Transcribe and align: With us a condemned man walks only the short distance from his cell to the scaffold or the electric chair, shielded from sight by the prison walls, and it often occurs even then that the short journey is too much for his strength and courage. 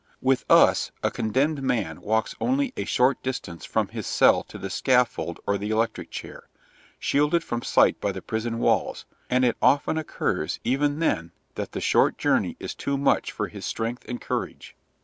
With 0.19 0.45
us 0.49 0.89
a 1.03 1.11
condemned 1.11 1.61
man 1.61 2.01
walks 2.01 2.33
only 2.41 2.73
the 2.75 2.85
short 2.85 3.21
distance 3.21 3.65
from 3.65 3.89
his 3.89 4.07
cell 4.07 4.41
to 4.45 4.57
the 4.57 4.71
scaffold 4.71 5.39
or 5.45 5.59
the 5.59 5.69
electric 5.69 6.09
chair, 6.09 6.49
shielded 6.97 7.43
from 7.43 7.61
sight 7.61 8.01
by 8.01 8.11
the 8.11 8.23
prison 8.23 8.57
walls, 8.57 9.05
and 9.29 9.45
it 9.45 9.57
often 9.61 9.99
occurs 9.99 10.59
even 10.63 10.97
then 10.97 11.33
that 11.53 11.73
the 11.73 11.81
short 11.81 12.17
journey 12.17 12.57
is 12.59 12.73
too 12.73 12.97
much 12.97 13.31
for 13.31 13.47
his 13.47 13.63
strength 13.63 14.03
and 14.07 14.19
courage. 14.21 14.75